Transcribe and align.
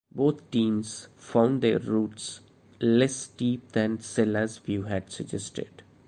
Both 0.15 0.49
teams 0.49 1.09
found 1.15 1.61
their 1.61 1.77
routes 1.77 2.39
less 2.79 3.13
steep 3.15 3.71
than 3.73 3.99
Sella's 3.99 4.57
view 4.57 4.81
had 4.85 5.11
suggested. 5.11 5.83